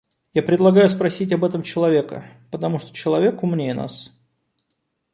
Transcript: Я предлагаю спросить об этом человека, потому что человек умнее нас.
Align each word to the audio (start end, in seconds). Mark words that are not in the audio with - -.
Я 0.33 0.41
предлагаю 0.41 0.89
спросить 0.89 1.31
об 1.31 1.43
этом 1.45 1.61
человека, 1.61 2.25
потому 2.49 2.79
что 2.79 2.91
человек 2.91 3.43
умнее 3.43 3.75
нас. 3.75 4.11